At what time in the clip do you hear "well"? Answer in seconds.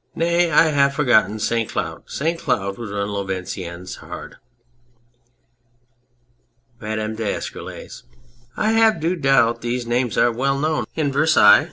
10.32-10.58